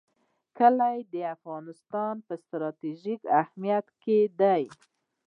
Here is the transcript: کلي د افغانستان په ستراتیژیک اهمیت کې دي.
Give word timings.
کلي 0.57 0.97
د 1.13 1.15
افغانستان 1.35 2.15
په 2.27 2.33
ستراتیژیک 2.43 3.21
اهمیت 3.41 3.85
کې 4.03 4.17
دي. 4.39 4.63